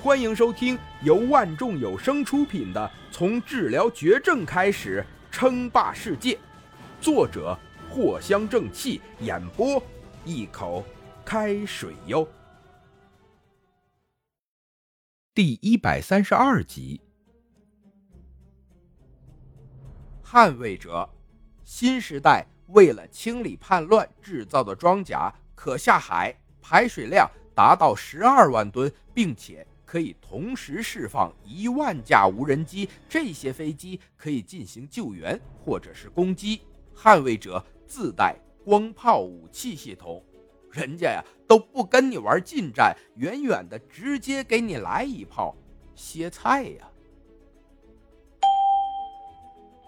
[0.00, 2.80] 欢迎收听由万众有声出品的
[3.12, 6.34] 《从治疗绝症开始称霸世界》，
[7.00, 7.58] 作者
[7.90, 9.82] 藿香正气，演播
[10.24, 10.84] 一口
[11.24, 12.26] 开水哟。
[15.34, 17.00] 第一百三十二集，
[20.24, 21.10] 捍卫者，
[21.64, 29.66] 新时代为了清理叛乱制造的装甲可下海，排水量达到十二万吨，并且。
[29.88, 36.60] 可以同时释放一万架无人机，这些飞机可以进行救援或者是攻击。
[36.94, 40.22] 捍卫者自带光炮武器系统，
[40.70, 45.56] 人家呀都不跟你玩近战，远远的直接给你来一炮，
[45.94, 46.90] 歇菜呀！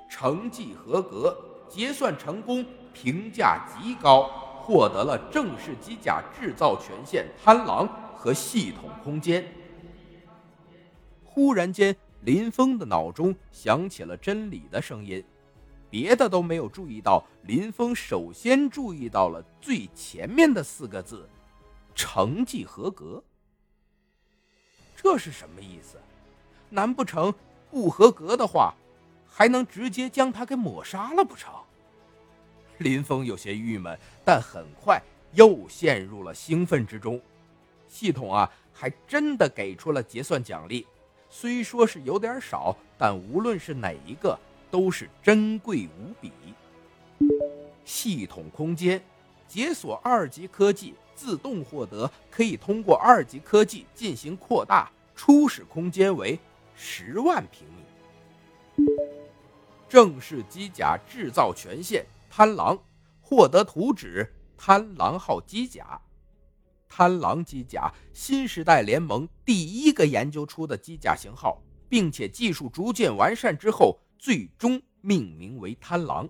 [0.09, 1.37] 成绩合格，
[1.69, 2.64] 结算成功，
[2.95, 4.23] 评价极高，
[4.62, 7.87] 获得了正式机甲制造权限，贪狼
[8.17, 9.45] 和系统空间。
[11.33, 15.25] 忽然间，林峰的脑中响起了真理的声音，
[15.89, 21.28] 别的都没有注意到，林峰首先注意到了最前面的四个字
[21.95, 23.23] ：“成绩合格。”
[24.97, 25.98] 这是什么意思？
[26.69, 27.33] 难不成
[27.70, 28.75] 不合格的话，
[29.25, 31.55] 还能直接将他给抹杀了不成？
[32.78, 35.01] 林峰有些郁闷，但很快
[35.34, 37.20] 又陷入了兴奋之中。
[37.86, 40.84] 系统啊，还真的给出了结算奖励。
[41.33, 44.36] 虽说是有点少，但无论是哪一个，
[44.69, 46.33] 都是珍贵无比。
[47.84, 49.00] 系统空间
[49.47, 56.39] 解锁二级科技，自动获得，可以通过二级科技进行扩大，初始空间为
[56.75, 58.86] 十万平米。
[59.89, 62.78] 正式机甲制造权限，贪狼
[63.20, 66.01] 获得图纸，贪狼号机甲。
[67.01, 76.29] 贪狼机甲，新时代联盟第一个研究出的机甲型号，并且技术逐渐完善之后，最终命名为贪狼。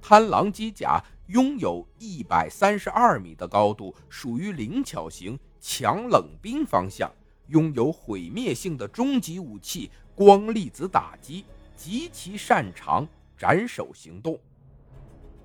[0.00, 7.12] 贪狼机甲拥有一百三十二米的高度，属于灵巧型强冷兵方向，
[7.48, 11.44] 拥有毁灭性的终极武器光粒子打击，
[11.76, 13.06] 极其擅长
[13.36, 14.40] 斩首行动。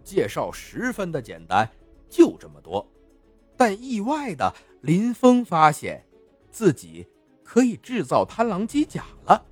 [0.02, 1.69] 介绍十分的简单，
[2.09, 2.90] 就这么多。
[3.59, 6.02] 但意外的，林峰发现
[6.50, 7.06] 自己
[7.44, 9.46] 可以制造贪狼机甲了。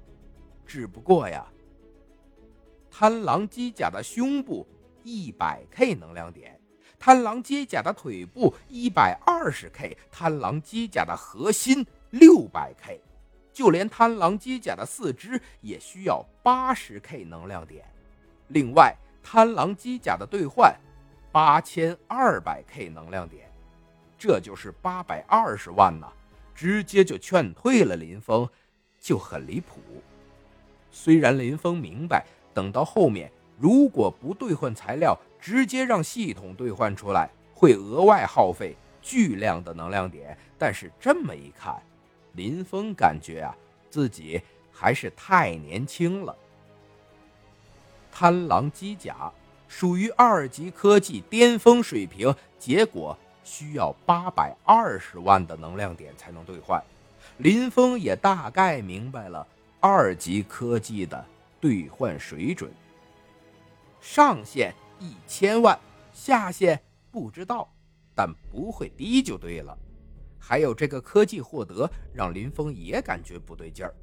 [0.65, 1.45] 只不过呀，
[2.89, 4.65] 贪狼机甲的胸部
[5.03, 6.57] 一百 K 能量点，
[6.97, 13.01] 贪狼机甲的腿部一百二十 K，贪狼机甲的核心六百 K，
[13.51, 17.83] 就连贪狼机甲的四肢也需要八十 K 能量点。
[18.47, 20.73] 另外，贪狼机甲的兑换
[21.29, 23.46] 八千二百 K 能量点。
[24.17, 26.07] 这就是八百二十万呐，
[26.55, 28.49] 直接就劝退了林峰，
[28.99, 29.79] 就很离谱。
[30.91, 40.35] 虽然林峰明白，等到后面如果不兑换材料，直接让系统兑换出来，会额外耗费巨量的能量点。
[40.57, 41.79] 但是这么一看，
[42.33, 43.55] 林峰感觉啊，
[43.91, 44.41] 自己
[44.71, 46.35] 还是太年轻了。
[48.11, 49.31] 贪狼机甲
[49.67, 53.15] 属于二级科技巅峰水平，结果。
[53.47, 56.83] 需要八百二十万的能量点才能兑换，
[57.37, 59.47] 林峰也大概明白了
[59.79, 61.25] 二级科技的
[61.61, 62.69] 兑换水准。
[64.01, 65.79] 上限一千万，
[66.11, 66.77] 下限
[67.09, 67.73] 不知道，
[68.13, 69.75] 但不会低就对了。
[70.37, 73.95] 还有这个科技获得，让林峰也感觉不对劲儿。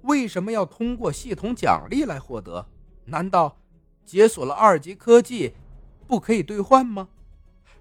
[0.00, 2.66] 为什么要通过系统奖励来获得？
[3.04, 3.58] 难道
[4.06, 5.52] 解锁了二级科技
[6.06, 7.10] 不可以兑换吗？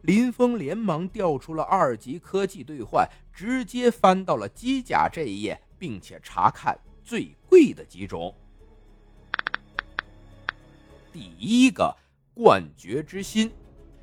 [0.05, 8.33] 林峰连忙调出了二级科技兑换，直接翻到了机甲这一页，并且查看最贵的几种。
[11.11, 11.95] 第一个，
[12.35, 13.51] 冠绝之心，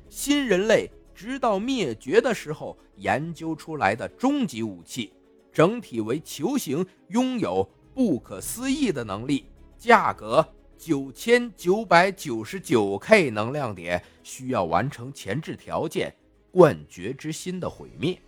[0.09, 5.13] 新人类直到灭绝的时候研究出来的终极武器，
[5.53, 9.45] 整体为球形，拥有不可思议的能力，
[9.77, 10.45] 价格。
[10.85, 16.13] 九千九百九十九 K 能量点需要完成前置条件——
[16.51, 18.19] 冠绝之心的毁灭。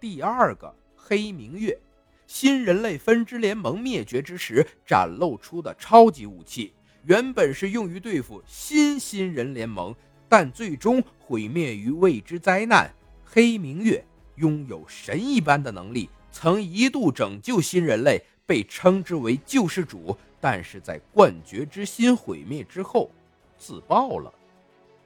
[0.00, 1.78] 第二个黑明月，
[2.26, 6.72] 新人类分支联盟灭绝之时展露出的超级武器，
[7.04, 9.94] 原本是用于对付新新人联盟，
[10.26, 12.90] 但最终毁灭于未知灾难。
[13.26, 14.02] 黑明月
[14.36, 20.16] 拥有神一般的能力，曾一度拯救新人类，被称之为救世主。
[20.40, 23.10] 但是在冠绝之心毁灭之后
[23.58, 24.32] 自爆了。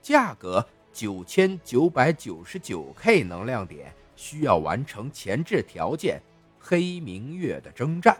[0.00, 6.20] 价格九千九百九十九 k 能量点需要完成前置条件
[6.58, 8.16] 黑明月的征战。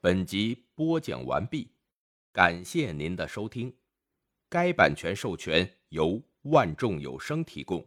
[0.00, 1.68] 本集播讲完毕
[2.32, 3.72] 感谢您的收听。
[4.50, 7.84] 该版权授权由万众有声提供。